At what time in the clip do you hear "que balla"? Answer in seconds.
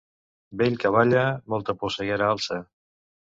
0.83-1.25